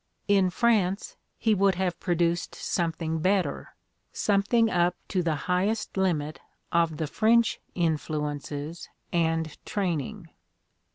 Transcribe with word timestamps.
In 0.27 0.49
France 0.49 1.15
he 1.37 1.53
would 1.53 1.75
have 1.75 1.99
produced 1.99 2.55
something 2.55 3.19
better— 3.19 3.75
something 4.11 4.67
up 4.67 4.95
to 5.09 5.21
the 5.21 5.35
highest 5.45 5.95
limit 5.95 6.39
of 6.71 6.97
the 6.97 7.05
French 7.05 7.59
influences 7.75 8.89
and 9.13 9.63
train 9.63 10.01
ing". 10.01 10.29